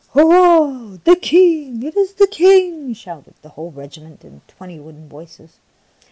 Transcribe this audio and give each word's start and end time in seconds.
"Hurrah! 0.15 0.97
The 1.03 1.15
King! 1.15 1.83
It 1.83 1.95
is 1.95 2.15
the 2.15 2.25
King!" 2.25 2.93
shouted 2.95 3.35
the 3.43 3.49
whole 3.49 3.69
regiment 3.69 4.25
in 4.25 4.41
twenty 4.47 4.79
wooden 4.79 5.07
voices. 5.07 5.59